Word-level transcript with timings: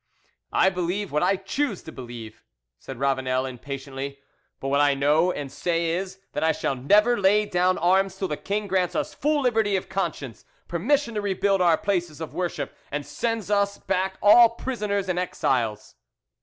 "I 0.51 0.71
believe 0.71 1.11
what 1.11 1.21
I 1.21 1.35
choose 1.35 1.83
to 1.83 1.91
believe," 1.91 2.43
said 2.79 2.97
Ravanel 2.97 3.45
impatiently; 3.45 4.17
"but 4.59 4.69
what 4.69 4.81
I 4.81 4.95
know 4.95 5.31
and 5.31 5.51
say 5.51 5.91
is, 5.91 6.17
that 6.33 6.43
I 6.43 6.51
shall 6.53 6.73
never 6.73 7.19
lay 7.19 7.45
down 7.45 7.77
arms 7.77 8.17
till 8.17 8.27
the 8.27 8.35
king 8.35 8.65
grants 8.65 8.95
us 8.95 9.13
full 9.13 9.41
liberty 9.43 9.75
of 9.75 9.89
conscience, 9.89 10.43
permission 10.67 11.13
to 11.13 11.21
rebuild 11.21 11.61
our 11.61 11.77
places 11.77 12.19
of 12.19 12.33
worship, 12.33 12.75
and 12.89 13.05
sends 13.05 13.51
us 13.51 13.77
back 13.77 14.17
all 14.23 14.49
prisoners 14.49 15.07
and 15.07 15.19
exiles." 15.19 15.93